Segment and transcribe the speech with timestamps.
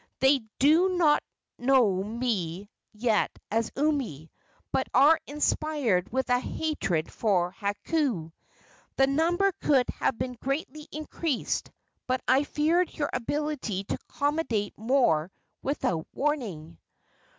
[0.17, 1.21] "They do not
[1.59, 4.31] know me yet as Umi,
[4.71, 8.31] but are inspired with a hatred for Hakau.
[8.95, 11.69] The number could have been greatly increased,
[12.07, 16.79] but I feared your ability to accommodate more without warning."